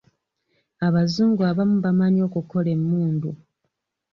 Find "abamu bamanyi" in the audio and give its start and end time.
1.49-2.19